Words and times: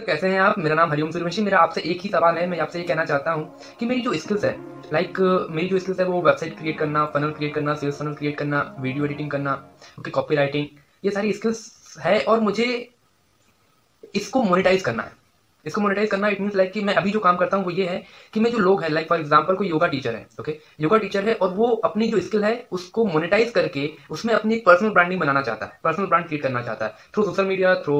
कैसे 0.00 0.28
हैं 0.28 0.38
आप? 0.40 0.58
मेरा 0.58 0.74
नाम 0.74 0.90
हरिओम 0.90 1.10
सूर्यवंशी, 1.10 1.42
मेरा 1.42 1.58
आपसे 1.58 1.80
एक 1.82 2.00
ही 2.00 2.08
सवाल 2.10 2.36
है। 2.38 2.46
मैं 2.46 2.58
आपसे 2.60 2.78
ये 2.78 2.84
कहना 2.84 3.04
चाहता 3.04 3.32
हूँ 3.32 3.76
कि 3.80 3.86
मेरी 3.86 4.00
जो 4.00 4.14
स्किल्स 4.14 4.44
है 4.44 4.56
लाइक 4.92 5.18
मेरी 5.50 5.68
जो 5.68 5.78
स्किल्स 5.78 6.00
है, 6.00 6.06
वो 6.06 6.22
वेबसाइट 6.22 6.58
क्रिएट 6.58 6.78
करना 6.78 7.04
फनल 7.14 7.30
क्रिएट 7.32 7.54
करना 7.54 7.74
सेल्स 7.74 7.98
फनल 7.98 8.14
क्रिएट 8.14 8.38
करना 8.38 8.62
वीडियो 8.80 9.04
एडिटिंग 9.04 9.30
करना 9.30 9.52
ओके 9.98 10.10
कॉपी 10.10 10.36
राइटिंग 10.36 10.66
ये 11.04 11.10
सारी 11.10 11.32
स्किल्स 11.32 11.96
है 12.00 12.18
और 12.20 12.40
मुझे 12.40 12.66
इसको 14.14 14.42
मोनिटाइज 14.42 14.82
करना 14.82 15.02
है। 15.02 15.22
इसको 15.66 15.80
मोनिटाइज 15.80 16.10
करना 16.10 16.28
इट 16.28 16.40
मीन 16.40 16.50
लाइक 16.54 16.72
कि 16.72 16.80
मैं 16.84 16.94
अभी 16.94 17.10
जो 17.10 17.20
काम 17.20 17.36
करता 17.36 17.56
हूँ, 17.56 17.64
वो 17.64 17.70
ये 17.70 17.86
है 17.86 18.02
कि 18.34 18.40
मैं 18.40 18.50
जो 18.50 18.58
लोग 18.58 18.82
हैं 18.82 18.90
लाइक 18.90 19.08
फॉर 19.08 19.18
एग्ज़ाम्पल 19.20 19.54
कोई 19.56 19.68
योगा 19.68 19.86
टीचर 19.86 20.14
है 20.14 20.26
ओके 20.40 20.56
योगा 20.80 20.98
टीचर 20.98 21.28
है 21.28 21.34
और 21.34 21.50
वो 21.50 21.68
अपनी 21.84 22.08
जो 22.08 22.20
स्किल 22.20 22.44
है, 22.44 22.66
उसको 22.72 23.04
मोनिटाइज 23.06 23.50
करके 23.52 23.88
उसमें 24.10 24.34
अपनी 24.34 24.54
एक 24.54 24.64
पर्सनल 24.66 24.90
ब्रांडिंग 24.90 25.20
बनाना 25.20 25.42
चाहता 25.42 25.66
है 25.66 25.78
पर्सनल 25.84 26.06
ब्रांड 26.06 26.26
क्रिएट 26.26 26.42
करना 26.42 26.62
चाहता 26.62 26.86
है 26.86 26.94
through 27.14 27.24
social 27.24 27.46
media 27.46 27.74
through 27.76 27.96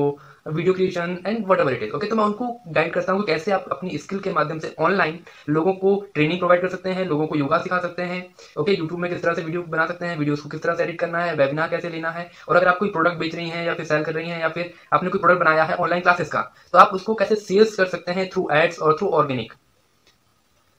video 0.46 0.72
creation 0.74 1.16
and 1.26 1.46
whatever 1.60 1.72
it 1.72 1.82
is 1.82 1.92
okay 1.94 2.06
तो 2.06 2.16
मैं 2.16 2.24
उनको 2.24 2.46
गाइड 2.68 2.92
करता 2.92 3.12
हूँ 3.12 3.20
कि 3.20 3.26
कैसे 3.26 3.52
आप 3.52 3.64
अपनी 3.72 3.98
स्किल 3.98 4.18
के 4.20 4.32
माध्यम 4.32 4.58
से 4.58 4.74
ऑनलाइन 4.78 5.18
लोगों 5.48 5.72
को 5.74 5.94
ट्रेनिंग 6.14 6.38
प्रोवाइड 6.38 6.60
कर 6.62 6.68
सकते 6.68 6.90
हैं 6.90 7.04
लोगों 7.06 7.26
को 7.26 7.36
योगा 7.36 7.58
सिखा 7.58 7.78
सकते 7.78 8.02
हैं। 8.02 8.18
ओके 8.20 8.62
okay, 8.62 8.78
यूट्यूब 8.78 9.00
में 9.00 9.10
किस 9.10 9.22
तरह 9.22 9.34
से 9.34 9.42
वीडियो 9.42 9.62
बना 9.64 9.86
सकते 9.86 10.06
हैं 10.06 10.16
वीडियोस 10.18 10.40
को 10.40 10.48
किस 10.48 10.62
तरह 10.62 10.74
से 10.74 10.82
एडिट 10.82 10.98
करना 11.00 11.18
है 11.18 11.34
वेबिनार 11.36 11.68
कैसे 11.68 11.88
लेना 11.90 12.10
है। 12.10 12.30
और 12.48 12.56
अगर 12.56 12.68
आप 12.68 12.78
कोई 12.78 12.88
प्रोडक्ट 12.88 13.18
बेच 13.18 13.34
रही 13.34 13.48
हैं 13.48 13.64
या 13.66 13.74
फिर 13.74 13.86
सेल 13.86 14.04
कर 14.04 14.14
रही 14.14 14.28
हैं 14.30 14.40
या 14.40 14.48
फिर 14.48 14.72
आपने 14.92 15.10
कोई 15.10 15.20
प्रोडक्ट 15.20 15.40
बनाया 15.40 15.64
है 15.64 15.74
ऑनलाइन 15.76 16.02
क्लासेस 16.02 16.28
का 16.30 16.40
तो 16.72 16.78
आप 16.78 16.90
उसको 16.94 17.14
कैसे 17.14 17.36
सेल्स 17.36 17.74
कर 17.76 17.86
सकते 17.86 18.12
हैं 18.12 18.28
थ्रू 18.32 18.48
एड्स 18.52 18.78
और 18.78 18.96
थ्रू 18.98 19.08
ऑर्गेनिक 19.20 19.52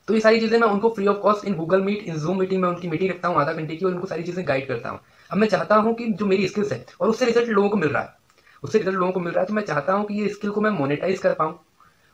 तो 0.08 0.14
ये 0.14 0.20
सारी 0.20 0.40
चीज़ें 0.40 0.58
मैं 0.60 0.68
उनको 0.68 0.90
free 0.90 1.08
of 1.08 1.18
cost 1.18 1.46
in 1.46 1.56
Google 1.56 1.82
Meet 1.82 2.04
in 2.04 2.18
Zoom 2.20 2.40
meeting 2.40 2.62
में 2.62 2.68
उनकी 2.70 2.88
मीटिंग 2.88 3.12
रखता 3.12 3.28
हूँ 3.28 3.42
आधा 3.42 3.54
घंटे 3.54 3.76
की 3.76 3.86
और 3.86 3.92
उनको 3.92 4.08
सारी 4.08 4.24
चीज़ें 4.24 4.48
गाइड 4.48 4.68
करता 4.68 4.90
हूँ। 4.90 5.00
अब 5.30 5.38
मैं 5.38 5.48
चाहता 5.48 5.76
हूँ 5.78 5.94
कि 5.96 6.12
जो 6.12 6.26
मेरी 6.26 6.48
स्किल्स 6.48 6.72
है 6.72 6.86
और 7.02 7.10
उससे 7.10 7.26
रिज़ल्ट 7.26 7.50
लोगों 7.50 7.70
को 7.70 7.78
मिल 7.78 7.90
रहा 7.90 8.04
है। 8.04 8.24
उससे 8.66 8.78
रिज़ल्ट 8.78 8.98
लोगों 8.98 9.12
को 9.12 9.20
मिल 9.20 9.34
रहा 9.34 9.42
है 9.42 9.48
तो 9.48 9.54
मैं 9.54 9.64
चाहता 9.64 9.94
हूँ 9.94 10.06
कि 10.06 10.22
ये 10.22 10.28
स्किल 10.30 10.52
को 10.52 10.62
मैं 10.62 10.72
मोनेटाइज 10.72 11.20
कर 11.20 11.34
पाऊँ। 11.36 11.60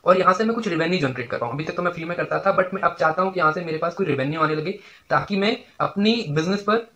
और 0.06 0.18
यहाँ 0.18 0.32
से 0.34 0.44
मैं 0.44 0.54
कुछ 0.54 0.68
रेवेन्यू 0.68 0.98
जनरेट 1.00 1.28
कर 1.30 1.38
पाऊँ। 1.38 1.52
अभी 1.52 1.64
तक 1.64 1.76
तो 1.76 1.82
मैं 1.82 1.90
फ्री 1.92 2.04
में 2.04 2.16
करता 2.16 2.38
था 2.46 2.52
बट 2.52 2.72
मैं 2.74 2.82
अब 2.82 2.96
चाहता 3.00 3.22
हूँ 3.22 3.32
कि 3.32 3.40
यहाँ 3.40 3.52
से 3.52 3.64
मेरे 3.64 3.78
पास 3.78 3.94
कोई 3.94 4.06
रेवेन्यू 4.06 4.40
आने 4.40 4.54
लगे 4.54 4.78
ताकि 5.10 5.36
मैं 5.36 5.56
अपनी 5.80 6.14
बिज़नेस 6.30 6.62
पर 6.62 6.86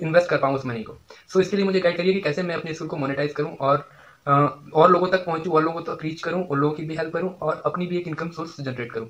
इन्वेस्ट 0.00 0.28
कर 0.30 0.38
पाऊँ 0.38 0.54
उस 0.54 0.66
मनी 0.66 0.82
को। 0.82 0.92
सो 0.92 1.38
so, 1.38 1.44
इसके 1.44 1.56
लिए 1.56 1.66
मुझे 1.66 1.80
गाइड 1.80 1.96
करिए 1.96 2.12
कि 2.12 2.20
कैसे 2.20 2.42
मैं 2.42 2.54
अपनी 2.54 2.74
स्किल 2.74 2.88
को 2.88 2.96
मोनेटाइज 2.96 3.32
करूँ 3.34 3.56
और 3.58 3.88
और 4.26 4.90
लोगों 4.90 5.08
तक 5.08 5.24
पहुँचूँ 5.26 5.52
और 5.54 5.62
लोगों 5.64 5.82
तक 5.84 5.98
रीच 6.02 6.22
करूँ 6.22 6.42
और 6.44 6.58
लोगों 6.58 6.74
की 6.76 6.84
भी 6.84 6.96
हेल्प 6.96 7.12
करूँ 7.12 7.30
और 7.32 7.62
अपनी 7.66 7.86
भी 7.86 7.98
एक 7.98 8.08
इनकम 8.08 8.30
सोर्स 8.30 8.60
जनरेट 8.60 8.92
करूँ। 8.92 9.08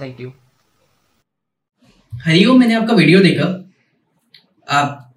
थैंक 0.00 0.20
यू 0.20 0.32
हरिओम 2.12 2.60
मैंने 2.60 2.74
आपका 2.74 2.94
वीडियो 2.94 3.20
देखा। 3.20 3.44
आप 4.68 5.09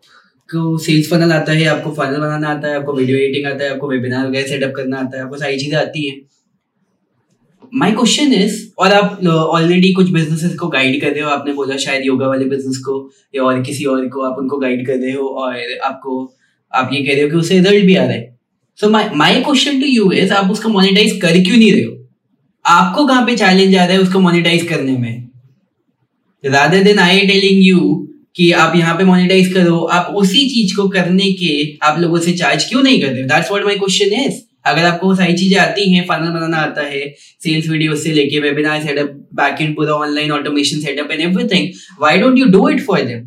आपको 0.55 0.77
सेल्स 0.77 1.09
फनल 1.09 1.31
आता 1.31 1.51
है, 1.51 1.65
आपको 1.65 1.91
फनल 1.91 2.19
बनाना 2.19 2.47
आता 2.47 2.67
है, 2.67 2.75
आपको 2.75 2.93
वीडियो 2.93 3.17
एडिटिंग 3.17 3.45
आता 3.45 3.63
है, 3.63 3.69
आपको 3.71 3.87
वेबिनार 3.89 4.27
वगैरह 4.27 4.47
सेटअप 4.47 4.73
करना 4.75 4.97
आता 4.97 5.17
है, 5.17 5.23
आपको 5.23 5.37
सारी 5.37 5.57
चीज़ें 5.57 5.77
आती 5.79 6.07
हैं। 6.07 6.21
माय 7.73 7.91
क्वेश्चन 7.91 8.33
इज़ 8.33 8.57
और 8.79 8.91
आप 8.93 9.25
ऑलरेडी 9.27 9.91
कुछ 9.93 10.11
बिजनेसेस 10.11 10.55
को 10.55 10.67
गाइड 10.67 10.99
कर 11.01 11.11
रहे 11.11 11.21
हो, 11.21 11.29
आपने 11.29 11.53
बोला 11.53 11.77
शायद 11.77 12.05
योगा 12.05 12.27
वाले 12.27 12.45
बिज़नेस 12.45 12.77
को, 12.77 12.97
या 13.35 13.43
और 13.43 13.61
किसी 13.63 13.85
और 13.85 14.07
को 14.07 14.21
आप 14.21 14.37
उनको 14.39 14.57
गाइड 14.59 14.85
कर 14.87 14.97
रहे 14.97 15.11
हो, 15.11 15.27
और 15.27 15.57
आपको, 15.85 16.33
आप 16.71 16.89
ये 16.93 17.01
कह 17.01 17.13
रहे 17.13 17.23
हो 17.23 17.29
कि 17.29 17.35
उससे 17.37 17.59
रिज़ल्ट 17.59 17.85
भी 17.85 17.95
आ 17.95 18.03
रहा 18.03 18.13
है। 18.13 18.37
So 18.79 18.89
my 18.89 19.41
question 19.41 19.81
to 19.81 19.87
you 19.87 20.11
is 20.13 20.33
आप 20.33 20.51
उसको 20.51 20.69
मोनेटाइज 20.69 21.19
कर 21.21 21.43
क्यों 21.43 21.57
नहीं 21.57 21.71
रहे 21.71 21.83
हो? 21.83 21.97
आपको 22.65 23.05
कहाँ 23.07 23.25
पे 23.25 23.35
चैलेंज 23.37 23.75
आ 23.75 23.83
रहा 23.85 23.93
है 23.93 24.01
उसको 24.01 24.19
मोनेटाइज 24.19 24.67
करने 24.67 24.97
में? 24.97 25.29
Rather 26.43 26.83
than 26.83 26.99
I 26.99 27.19
telling 27.27 27.65
you 27.65 27.99
कि 28.35 28.51
आप 28.53 28.75
यहाँ 28.75 28.95
पे 28.97 29.03
मोनिटाइज 29.03 29.53
करो, 29.53 29.77
आप 29.77 30.13
उसी 30.15 30.47
चीज़ 30.49 30.75
को 30.75 30.87
करने 30.89 31.31
के 31.33 31.51
आप 31.85 31.99
लोगों 31.99 32.19
से 32.19 32.33
चार्ज 32.33 32.63
क्यों 32.69 32.81
नहीं 32.83 33.01
करते 33.01 33.23
that's 33.23 33.51
what 33.51 33.65
my 33.65 33.75
question 33.75 34.13
is 34.21 34.41
अगर 34.65 34.85
आपको 34.85 35.07
वो 35.07 35.15
सारी 35.15 35.33
चीज़ें 35.33 35.57
आती 35.59 35.93
हैं 35.93 36.05
फनल 36.09 36.29
बनाना 36.29 36.57
आता 36.57 36.81
है 36.87 37.07
सेल्स 37.43 37.67
वीडियो 37.69 37.95
से 37.95 38.11
लेके 38.13 38.39
वेबिनार 38.39 38.81
सेटअप 38.83 39.09
बैक 39.35 39.61
एंड 39.61 39.75
पूरा 39.75 39.93
online 39.95 40.31
automation 40.31 40.79
setup 40.79 41.11
and 41.11 41.21
everything 41.21 41.67
why 42.01 42.19
don't 42.19 42.37
you 42.39 42.45
do 42.51 42.67
it 42.69 42.85
for 42.85 43.01
them 43.01 43.25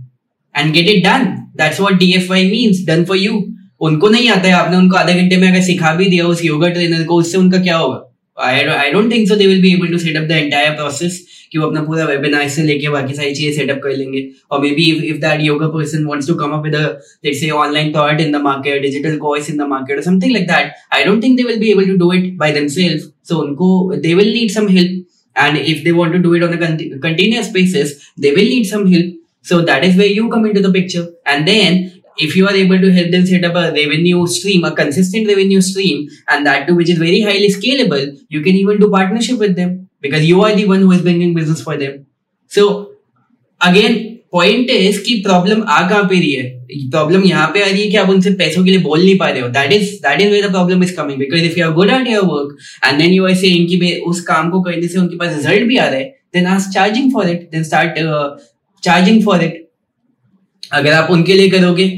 and 0.54 0.72
get 0.74 0.88
it 0.88 1.04
done 1.04 1.26
that's 1.56 1.80
what 1.80 1.98
DFY 1.98 2.50
means 2.50 2.84
done 2.86 3.04
for 3.04 3.16
you 3.16 3.44
उनको 3.80 4.08
नहीं 4.08 4.28
आता 4.30 4.48
है, 4.48 4.52
आपने 4.54 4.76
उनको 4.76 4.96
आधे 4.96 5.14
घंटे 5.14 5.36
में 5.36 5.48
अगर 5.48 5.62
सिखा 5.62 5.94
भी 5.94 6.04
दिया 6.04 6.26
उस 6.26 6.44
योगा 6.44 6.68
ट्रेनर 6.68 7.02
को, 7.04 7.16
उससे 7.16 7.38
उनका 7.38 7.58
क्या 7.62 7.76
होगा? 7.76 8.05
I 8.44 8.90
don't 8.92 9.12
think 9.12 9.28
so 9.28 9.36
they 9.36 9.46
will 9.46 9.60
be 9.62 9.72
able 9.74 9.88
to 9.92 9.98
set 9.98 10.16
up 10.16 10.22
the 10.28 10.32
entire 10.32 10.70
process 10.70 11.24
कि 11.52 11.58
वो 11.58 11.66
अपना 11.66 11.82
पूरा 11.82 12.04
वेबिनार 12.04 12.48
से 12.48 12.62
लेके 12.62 12.88
बाकी 12.88 13.14
सारी 13.14 13.34
चीज़ें 13.34 13.52
सेटअप 13.56 13.80
कर 13.82 13.96
लेंगे। 13.96 14.26
और 14.50 14.60
maybe 14.70 14.90
if 15.08 15.16
that 15.24 15.40
yoga 15.40 15.68
person 15.76 16.04
wants 16.04 16.28
to 16.28 16.34
come 16.34 16.52
up 16.58 16.64
with 16.64 16.74
a 16.74 16.84
let's 17.24 17.40
say 17.40 17.50
online 17.64 17.92
thought 17.96 18.20
in 18.20 18.32
the 18.32 18.42
market 18.44 18.82
digital 18.82 19.16
course 19.26 19.50
in 19.50 19.56
the 19.56 19.68
market 19.74 20.04
something 20.04 20.32
like 20.32 20.46
that 20.48 20.72
I 20.94 21.04
don't 21.04 21.22
think 21.22 21.36
they 21.36 21.42
will 21.42 21.58
be 21.60 21.70
able 21.70 21.86
to 21.86 21.96
do 22.04 22.12
it 22.12 22.32
by 22.38 22.52
themselves 22.52 23.10
so 23.28 23.38
उनको 23.42 23.70
they 24.02 24.14
will 24.14 24.32
need 24.32 24.50
some 24.50 24.68
help 24.68 25.04
and 25.36 25.58
if 25.58 25.84
they 25.84 25.92
want 25.92 26.12
to 26.12 26.18
do 26.18 26.34
it 26.34 26.42
on 26.42 26.52
a 26.54 26.58
con- 26.58 27.00
continuous 27.00 27.48
basis, 27.50 28.10
they 28.16 28.30
will 28.30 28.46
need 28.52 28.64
some 28.64 28.86
help. 28.90 29.12
So, 29.42 29.60
that 29.62 29.84
is 29.84 29.96
where 29.96 30.06
you 30.06 30.28
come 30.28 30.46
into 30.46 30.62
the 30.62 30.72
picture. 30.72 31.02
And 31.26 31.46
then 31.46 31.95
if 32.18 32.36
you 32.36 32.46
are 32.46 32.54
able 32.54 32.80
to 32.80 32.92
help 32.92 33.10
them 33.10 33.26
set 33.26 33.44
up 33.44 33.54
a 33.54 33.72
revenue 33.72 34.26
stream, 34.26 34.64
a 34.64 34.72
consistent 34.72 35.28
revenue 35.28 35.60
stream, 35.60 36.08
and 36.28 36.46
that 36.46 36.66
too, 36.66 36.74
which 36.74 36.90
is 36.90 36.98
very 36.98 37.20
highly 37.20 37.48
scalable, 37.48 38.18
you 38.28 38.42
can 38.42 38.54
even 38.54 38.78
do 38.78 38.90
partnership 38.90 39.38
with 39.38 39.56
them 39.56 39.88
because 40.00 40.24
you 40.24 40.42
are 40.42 40.52
the 40.52 40.66
one 40.66 40.80
who 40.80 40.92
is 40.92 41.02
bringing 41.02 41.34
business 41.34 41.62
for 41.62 41.76
them. 41.76 42.06
So 42.52 42.92
again, 43.60 44.16
point 44.32 44.70
is 44.70 44.98
कि 45.04 45.14
problem 45.24 45.62
आ 45.62 45.80
कहाँ 45.88 46.02
पे 46.08 46.14
रही 46.14 46.32
है 46.32 46.88
problem 46.90 47.22
यहाँ 47.24 47.46
पे 47.52 47.62
आ 47.62 47.66
रही 47.66 47.82
है 47.82 47.90
कि 47.90 47.96
आप 47.96 48.08
उनसे 48.10 48.30
पैसों 48.40 48.64
के 48.64 48.70
लिए 48.70 48.80
बोल 48.82 49.04
नहीं 49.04 49.16
पा 49.18 49.28
रहे 49.28 49.40
हो 49.40 49.48
that 49.48 49.72
is 49.72 49.92
that 50.02 50.20
is 50.20 50.30
where 50.30 50.46
the 50.46 50.50
problem 50.50 50.82
is 50.82 50.94
coming 50.96 51.18
because 51.18 51.44
if 51.44 51.58
you 51.58 51.66
are 51.66 51.72
good 51.74 51.90
at 51.90 52.08
your 52.08 52.24
work 52.24 52.56
and 52.84 52.98
then 53.02 53.12
you 53.12 53.26
are 53.26 53.34
saying 53.42 53.68
कि 53.68 53.92
उस 54.06 54.20
काम 54.26 54.50
को 54.50 54.60
करने 54.62 54.88
से 54.88 54.98
उनके 54.98 55.16
पास 55.16 55.32
रिज़ल्ट 55.36 55.66
भी 55.68 55.76
आ 55.76 55.86
रहा 55.86 55.98
है 55.98 56.04
then 56.34 56.46
ask 56.46 56.72
charging 56.74 57.12
for 57.12 57.30
it 57.30 57.48
then 57.52 57.62
start 57.70 57.98
charging 58.82 59.22
for 59.24 59.44
it 59.44 59.64
अगर 60.72 60.92
आप 60.92 61.10
उनके 61.10 61.34
लिए 61.34 61.50
करोगे 61.50 61.88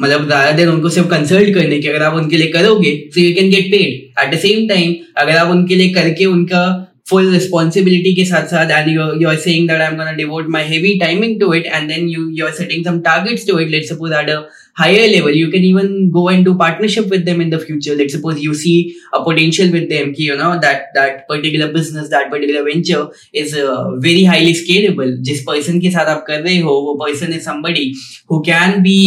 मतलब 0.00 0.26
ज़्यादा 0.26 0.52
देर 0.52 0.68
उनको 0.68 0.88
सिर्फ़ 0.88 1.08
कंसल्ट 1.08 1.54
करने 1.54 1.78
की, 1.78 1.88
अगर 1.88 2.02
आप 2.02 2.14
उनके 2.14 2.36
लिए 2.36 2.48
करोगे 2.52 2.92
so 3.14 3.20
you 3.20 3.34
can 3.34 3.50
get 3.50 3.70
paid 3.70 4.22
at 4.22 4.34
the 4.34 4.38
same 4.38 4.68
time 4.68 4.94
अगर 5.16 5.36
आप 5.36 5.50
उनके 5.50 5.74
लिए 5.74 5.92
करके 5.94 6.24
उनका 6.26 6.62
full 7.10 7.28
responsibility 7.36 8.14
ke 8.18 8.26
sath 8.30 8.48
sath 8.54 8.70
and 8.78 8.90
you're, 8.90 9.14
you're 9.22 9.36
saying 9.36 9.66
that 9.66 9.82
i'm 9.84 9.96
going 10.00 10.10
to 10.12 10.22
devote 10.22 10.48
my 10.56 10.62
heavy 10.72 10.98
timing 11.04 11.38
to 11.42 11.52
it 11.58 11.66
and 11.66 11.90
then 11.90 12.08
you 12.08 12.28
you're 12.40 12.52
setting 12.62 12.84
some 12.88 13.02
targets 13.02 13.44
to 13.50 13.58
it 13.58 13.70
let's 13.76 13.88
suppose 13.92 14.12
at 14.22 14.30
a 14.36 14.38
higher 14.82 15.06
level 15.14 15.34
you 15.40 15.50
can 15.50 15.64
even 15.70 16.10
go 16.10 16.28
and 16.28 16.44
do 16.44 16.54
partnership 16.54 17.08
with 17.14 17.24
them 17.24 17.40
in 17.40 17.50
the 17.50 17.58
future 17.58 17.96
let's 17.96 18.14
suppose 18.14 18.40
you 18.40 18.54
see 18.54 18.76
a 19.12 19.22
potential 19.24 19.70
with 19.76 19.88
them 19.88 20.12
ki, 20.14 20.24
you 20.30 20.36
know 20.36 20.52
that 20.58 20.88
that 20.94 21.26
particular 21.28 21.72
business 21.72 22.08
that 22.08 22.30
particular 22.30 22.64
venture 22.70 23.08
is 23.32 23.54
uh, 23.54 23.90
very 23.96 24.24
highly 24.24 24.54
scalable 24.62 25.14
जिस 25.30 25.44
person 25.50 25.80
के 25.80 25.90
साथ 25.90 26.14
आप 26.16 26.24
कर 26.26 26.42
रहे 26.42 26.58
हो 26.66 26.74
वो 26.86 26.98
person 27.04 27.38
is 27.38 27.44
somebody 27.44 27.86
who 28.28 28.42
can 28.50 28.82
be 28.82 28.98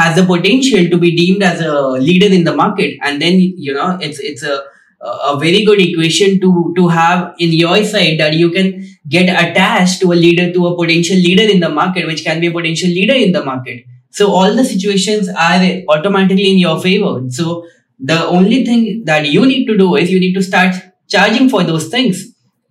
has 0.00 0.16
the 0.16 0.26
potential 0.32 0.88
to 0.90 0.98
be 1.04 1.14
deemed 1.20 1.42
as 1.42 1.60
a 1.60 1.76
leader 2.08 2.32
in 2.40 2.44
the 2.44 2.54
market 2.54 2.98
and 3.02 3.22
then 3.22 3.40
you 3.68 3.74
know 3.78 3.88
it's 4.08 4.20
it's 4.32 4.42
a 4.42 4.58
a 5.00 5.38
very 5.38 5.64
good 5.64 5.80
equation 5.80 6.40
to 6.40 6.74
to 6.76 6.88
have 6.88 7.34
in 7.38 7.52
your 7.52 7.84
side 7.84 8.18
that 8.18 8.34
you 8.34 8.50
can 8.50 8.70
get 9.08 9.28
attached 9.42 10.00
to 10.00 10.12
a 10.12 10.16
leader 10.16 10.52
to 10.52 10.66
a 10.66 10.76
potential 10.76 11.16
leader 11.16 11.44
in 11.44 11.60
the 11.60 11.68
market 11.68 12.06
which 12.06 12.24
can 12.24 12.40
be 12.40 12.48
a 12.48 12.52
potential 12.52 12.88
leader 12.88 13.14
in 13.14 13.32
the 13.32 13.44
market 13.44 13.84
so 14.10 14.32
all 14.32 14.54
the 14.54 14.64
situations 14.64 15.28
are 15.28 15.60
automatically 15.88 16.50
in 16.50 16.58
your 16.58 16.80
favor 16.80 17.14
so 17.28 17.64
the 18.00 18.18
only 18.26 18.64
thing 18.64 19.04
that 19.04 19.28
you 19.28 19.46
need 19.46 19.66
to 19.66 19.76
do 19.76 19.94
is 19.96 20.10
you 20.10 20.20
need 20.20 20.34
to 20.34 20.42
start 20.42 20.74
charging 21.08 21.48
for 21.48 21.62
those 21.64 21.88
things 21.88 22.26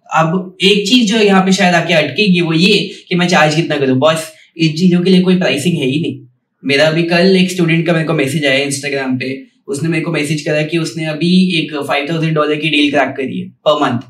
अब 0.10 0.58
एक 0.64 0.88
चीज़ 0.88 1.12
जो 1.12 1.18
यहाँ 1.20 1.44
पे 1.46 1.52
शायद 1.52 1.76
आके 1.76 1.94
अटकेगी 1.94 2.42
वो 2.42 2.54
ये 2.54 2.76
कि 3.08 3.16
मैं 3.16 3.28
चार्ज 3.28 3.56
कितना 3.56 3.78
करूँ 3.78 3.98
बस 4.00 4.32
इन 4.58 4.76
चीज़ों 4.78 5.02
के 5.04 5.10
लिए 5.12 5.22
कोई 5.22 5.38
प्राइसिंग 5.40 5.78
है 5.78 5.86
ही 5.86 6.00
नहीं 6.02 6.20
मेरा 6.64 6.88
अभी 6.88 7.04
कल 7.10 7.36
एक 7.38 7.52
स्टूडेंट 7.52 7.86
का 7.88 7.94
मेरे 7.94 8.06
को 8.06 8.14
मैसेज 8.14 8.46
आया 8.46 8.64
इंस्टाग्राम 8.66 9.18
पे 9.18 9.28
उसने 9.68 9.90
मेरे 9.90 10.04
को 10.04 10.12
मैसेज 10.12 10.42
करा 10.42 10.62
कि 10.64 10.78
उसने 10.78 11.06
अभी 11.06 11.32
एक 11.60 11.76
फाइव 11.88 12.08
थाउज़ेंड 12.10 12.36
डॉलर 12.36 12.56
की 12.56 12.70
डील 12.70 12.90
क्रैक 12.92 13.16
करी 13.18 13.40
है 13.40 13.50
per 13.66 13.82
month 13.82 14.08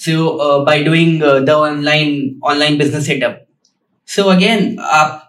so 0.00 0.30
by 0.66 0.82
doing 0.84 1.22
the 1.46 1.50
online 1.50 2.40
online 2.44 2.78
business 2.78 3.06
setup 3.06 3.44
so 4.08 4.22
again 4.30 4.76
आप 4.92 5.20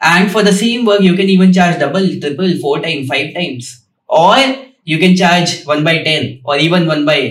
and 0.00 0.30
for 0.30 0.42
the 0.42 0.54
same 0.54 0.86
work 0.86 1.02
you 1.02 1.16
can 1.16 1.30
even 1.30 1.52
charge 1.52 1.78
double 1.80 2.08
triple 2.20 2.58
four 2.58 2.80
time 2.80 3.06
five 3.08 3.30
times 3.34 3.76
और 4.10 4.38
you 4.88 4.98
can 4.98 5.16
charge 5.16 5.62
one 5.68 5.84
by 5.84 5.98
ten 6.00 6.38
और 6.46 6.60
even 6.60 6.86
one 6.86 7.04
by 7.04 7.28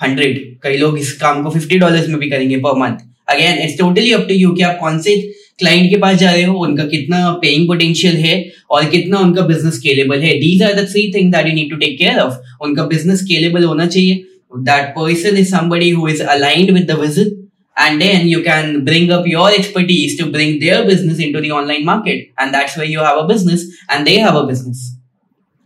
hundred 0.00 0.40
कई 0.62 0.76
लोग 0.76 0.98
इस 0.98 1.12
काम 1.18 1.42
को 1.42 1.50
fifty 1.50 1.78
dollar 1.78 2.06
में 2.08 2.18
भी 2.18 2.30
करेंगे 2.30 2.56
per 2.58 2.78
month 2.78 2.98
again 3.34 3.58
it's 3.64 3.78
totally 3.78 4.12
up 4.12 4.26
to 4.28 4.34
you 4.34 4.50
कि 4.54 4.62
आप 4.62 4.78
कौन 4.80 5.00
से 5.02 5.16
क्लाइंट 5.58 5.90
के 5.90 5.96
पास 6.04 6.16
जा 6.18 6.30
रहे 6.32 6.44
हो 6.44 6.58
उनका 6.64 6.84
कितना 6.94 7.30
पेइंग 7.42 7.66
पोटेंशियल 7.68 8.16
है 8.24 8.34
और 8.70 8.88
कितना 8.90 9.18
उनका 9.26 9.42
बिज़नेस 9.46 9.74
स्केलेबल 9.74 10.20
है 10.22 10.34
these 10.40 10.62
are 10.62 10.74
the 10.80 10.86
three 10.92 11.10
thing 11.14 11.32
that 11.32 11.46
you 11.46 11.54
need 11.54 11.70
to 11.70 11.76
take 11.84 11.98
care 11.98 12.18
of 12.20 12.64
उनका 12.66 12.84
बिज़नेस 12.94 13.20
स्केलेबल 13.20 13.64
होना 13.64 13.86
चाहिए 13.86 14.24
that 14.70 14.88
person 14.96 15.36
is 15.36 15.50
somebody 15.50 15.90
who 15.90 16.08
is 16.08 16.22
aligned 16.36 16.70
with 16.70 16.90
the 16.90 16.98
vision 17.00 17.38
and 17.76 18.02
then 18.02 18.26
you 18.28 18.42
can 18.42 18.84
bring 18.84 19.10
up 19.10 19.26
your 19.26 19.50
expertise 19.50 20.16
to 20.16 20.30
bring 20.30 20.58
their 20.60 20.84
business 20.84 21.18
into 21.18 21.40
the 21.40 21.50
online 21.50 21.84
market 21.84 22.26
and 22.38 22.54
that's 22.54 22.76
where 22.76 22.86
you 22.86 22.98
have 23.00 23.18
a 23.18 23.26
business 23.26 23.64
and 23.88 24.06
they 24.06 24.18
have 24.18 24.34
a 24.34 24.46
business 24.46 24.82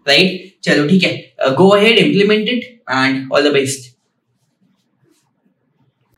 right 0.06 0.36
chalo 0.62 0.86
theek 0.88 1.06
hai 1.06 1.12
uh, 1.40 1.52
go 1.54 1.68
ahead 1.74 2.02
implement 2.06 2.56
it 2.56 2.72
and 2.88 3.32
all 3.32 3.48
the 3.48 3.52
best 3.52 3.95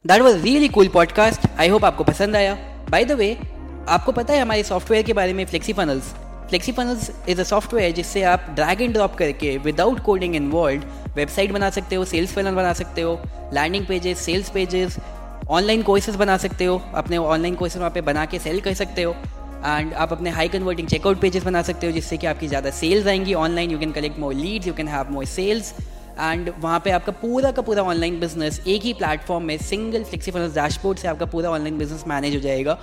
that 0.06 0.22
was 0.22 0.36
really 0.36 0.68
cool 0.68 0.88
podcast 0.88 1.46
I 1.58 1.68
hope 1.68 1.84
आपको 1.84 2.04
पसंद 2.04 2.36
आया. 2.36 2.54
By 2.90 3.04
the 3.04 3.12
way 3.12 3.36
आपको 3.88 4.12
पता 4.12 4.34
है 4.34 4.40
हमारे 4.40 4.62
software 4.62 5.04
के 5.04 5.12
बारे 5.12 5.32
में 5.32 5.44
flexi 5.46 5.72
funnels 5.72 6.12
flexi 6.48 6.72
funnels 6.72 7.10
is 7.28 7.40
a 7.40 7.44
software 7.44 7.92
जिससे 7.92 8.22
आप 8.22 8.46
ड्रैग 8.54 8.82
एंड 8.82 8.92
ड्रॉप 8.92 9.14
करके 9.14 9.56
without 9.58 10.00
coding 10.00 10.36
in 10.36 10.42
involve 10.42 10.82
website 11.16 11.52
बना 11.52 11.70
सकते 11.70 11.96
हो 11.96 12.04
सेल्स 12.04 12.32
फनल 12.32 12.54
बना 12.54 12.72
सकते 12.72 13.00
हो 13.00 13.20
landing 13.54 13.86
pages 13.86 14.18
sales 14.18 14.50
pages 14.50 14.96
online 15.50 15.82
courses 15.82 16.16
बना 16.16 16.36
सकते 16.36 16.64
हो, 16.64 16.82
अपने 16.94 17.16
ऑनलाइन 17.16 17.54
कोर्सेज 17.54 17.78
वहाँ 17.78 17.90
पे 17.90 18.00
बना 18.00 18.24
के 18.26 18.38
सेल 18.38 18.60
कर 18.60 18.74
सकते 18.74 19.02
हो 19.02 19.12
एंड 19.66 19.94
आप 19.94 20.12
अपने 20.12 20.30
हाई 20.30 20.48
कन्वर्टिंग 20.48 20.88
चेकआउट 20.88 21.20
पेजेस 21.20 21.44
बना 21.44 21.62
सकते 21.62 21.86
हो 21.86 21.92
जिससे 21.92 22.16
कि 22.16 22.26
आपकी 22.26 22.48
ज़्यादा 22.48 22.70
सेल्स 22.70 23.06
आएँगी 23.06 23.34
online 23.34 23.70
you 23.70 23.78
can 23.78 23.92
collect 23.92 24.18
more 24.18 24.34
leads 24.34 24.66
you 24.66 24.74
can 24.74 24.88
have 24.88 25.10
more 25.10 25.24
sales 25.24 25.74
and 26.20 26.52
वहाँ 26.58 26.80
पे 26.84 26.90
आपका 26.90 27.12
पूरा 27.12 27.50
का 27.50 27.62
पूरा 27.62 27.82
ऑनलाइन 27.84 28.18
बिज़नेस 28.20 28.60
एक 28.66 28.82
ही 28.82 28.92
प्लेटफॉर्म 28.94 29.44
में 29.44 29.56
सिंगल 29.58 30.04
फ्लेक्सीफल 30.04 30.48
डैशबोर्ड 30.54 30.98
से 30.98 31.08
आपका 31.08 31.26
पूरा 31.26 31.50
ऑनलाइन 31.50 31.78
बिज़नेस 31.78 32.04
मैनेज 32.08 32.34
हो 32.34 32.40
जाएगा। 32.40 32.78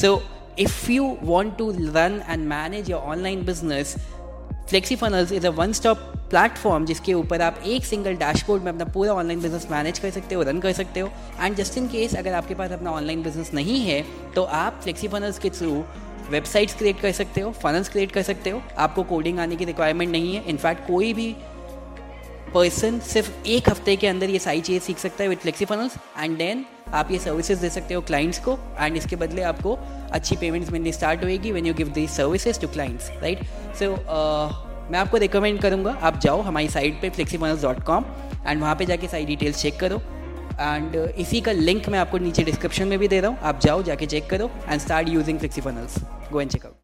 So 0.00 0.22
if 0.58 0.90
you 0.90 1.16
want 1.22 1.56
to 1.58 1.70
run 1.70 2.20
and 2.28 2.46
manage 2.48 2.90
your 2.90 3.00
online 3.02 3.44
business 3.46 3.94
flexi 4.68 4.96
funnels 4.96 5.32
is 5.32 5.46
a 5.46 5.50
one 5.50 5.72
stop 5.72 5.98
platform 6.30 6.84
जिसके 6.86 7.14
ऊपर 7.14 7.42
आप 7.42 7.62
एक 7.66 7.84
सिंगल 7.84 8.16
डैशबोर्ड 8.16 8.62
में 8.62 8.70
अपना 8.72 8.84
पूरा 8.92 9.12
ऑनलाइन 9.12 9.40
बिज़नेस 9.42 9.66
मैनेज 9.70 9.98
कर 9.98 10.10
सकते 10.10 10.34
हो 10.34 10.42
रन 10.42 10.60
कर 10.60 10.72
सकते 10.72 11.00
हो। 11.00 11.10
एंड 11.40 11.56
जस्ट 11.56 11.78
इन 11.78 11.88
केस 11.88 12.14
अगर 12.16 12.34
आपके 12.34 12.54
पास 12.54 12.72
अपना 12.72 12.90
ऑनलाइन 12.90 13.22
बिज़नेस 13.22 13.50
नहीं 13.54 13.80
है 13.80 14.04
तो 14.34 14.42
आप 14.44 14.80
फ्लेक्सी 14.82 15.08
फनल्स 15.08 15.38
के 15.38 15.50
थ्रू 15.50 15.82
वेबसाइट्स 16.30 16.74
क्रिएट 16.74 17.00
कर 17.00 17.12
सकते 17.12 17.40
हो 17.40 17.50
फनल्स 17.52 17.88
क्रिएट 17.88 18.12
कर 18.12 18.22
सकते 18.22 18.50
हो। 18.50 18.62
आपको 18.78 19.02
कोडिंग 19.04 19.38
आने 19.38 19.56
की 19.56 19.64
रिक्वायरमेंट 19.64 20.10
नहीं 20.12 20.34
है। 20.34 20.44
इनफैक्ट 20.44 20.86
कोई 20.86 21.12
भी 21.12 21.34
पर्सन 22.54 22.98
सिर्फ़ 22.98 23.30
एक 23.46 23.68
हफ़्ते 23.70 23.96
के 23.96 24.06
अंदर 24.06 24.30
ये 24.30 24.38
सारी 24.38 24.60
चीज़ें 24.60 24.86
सीख 24.86 24.98
सकता 24.98 25.22
है 25.22 25.28
with 25.28 25.36
flexi 25.36 25.64
funnels 25.64 25.96
and 26.18 26.36
then 26.38 26.64
आप 26.94 27.10
ये 27.10 27.18
सर्विसेज़ 27.18 27.60
दे 27.60 27.68
सकते 27.70 27.94
हो 27.94 28.00
क्लाइंट्स 28.00 28.38
को 28.38 28.58
एंड 28.80 28.96
इसके 28.96 29.16
बदले 29.16 29.42
आपको 29.42 29.78
अच्छी 30.12 30.36
पेमेंट्स 30.36 30.70
मिलनी 30.70 30.92
स्टार्ट 30.92 31.24
होएगी 31.24 31.52
when 31.52 31.66
you 31.66 31.74
give 31.74 31.88
the 31.88 32.06
services 32.06 32.60
to 32.60 32.68
clients 32.68 33.10
right 33.10 33.44
so 33.80 33.90
मैं 34.90 34.98
आपको 34.98 35.16
रिकमेंड 35.16 35.60
करूँगा, 35.62 35.90
आप 36.02 36.18
जाओ 36.20 36.40
हमारी 36.40 36.68
साइट 36.68 37.00
पे 37.02 37.10
flexi 37.10 37.38
funnels 37.38 37.62
dot 37.62 37.82
com 37.84 38.04
and 38.46 38.60
वहाँ 38.60 38.74
पर 38.76 38.84
जाके 38.84 39.08
सारी 39.08 39.24
डिटेल्स 39.24 39.62
चेक 39.62 39.78
करो 39.80 40.02
एंड 40.60 40.96
इसी 40.96 41.40
का 41.40 41.52
लिंक 41.52 41.88
मैं 41.88 41.98
आपको 41.98 42.18
नीचे 42.18 42.42
डिस्क्रिप्शन 42.42 42.88
में 42.88 42.98
भी 42.98 43.08
दे 43.08 43.20
रहा 43.20 43.30
हूँ, 43.30 43.38
आप 43.38 43.60
जाओ 43.60 43.82
जाके 43.82 44.06
चेक 44.06 44.28
करो 44.30 44.50
and 44.68 44.80
start 44.80 45.08
using 45.08 45.38
flexi 45.38 45.60
funnels 45.60 45.98
go 46.32 46.40
and 46.40 46.50
check out 46.50 46.74